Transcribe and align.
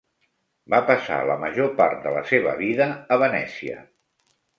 Va 0.73 0.77
passar 0.85 1.19
la 1.31 1.35
major 1.43 1.69
part 1.81 2.01
de 2.05 2.13
la 2.15 2.23
seva 2.31 2.53
vida 2.63 2.87
a 3.17 3.19
Venècia. 3.25 3.77